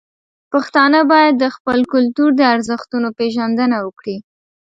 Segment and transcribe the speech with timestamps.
[0.51, 4.17] پښتانه باید د خپل کلتور د ارزښتونو پیژندنه وکړي.